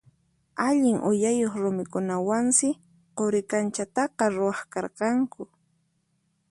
[0.67, 2.67] Allin uyayuq rumikunawansi
[3.17, 5.41] Quri kanchataqa rawkharqanku.